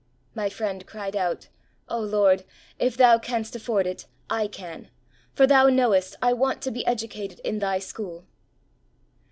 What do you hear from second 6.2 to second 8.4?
I want to be educated in Thy school